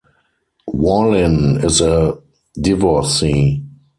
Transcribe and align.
Wallin 0.65 1.63
is 1.63 1.79
a 1.79 2.17
divorcee. 2.59 3.61